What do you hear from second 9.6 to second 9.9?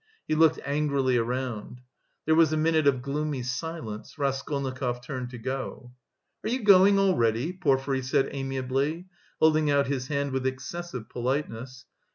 out